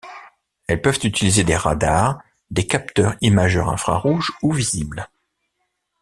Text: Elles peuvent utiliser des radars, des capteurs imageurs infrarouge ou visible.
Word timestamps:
Elles 0.67 0.81
peuvent 0.81 0.97
utiliser 1.03 1.43
des 1.43 1.55
radars, 1.55 2.17
des 2.49 2.65
capteurs 2.65 3.13
imageurs 3.21 3.69
infrarouge 3.69 4.31
ou 4.41 4.51
visible. 4.51 5.07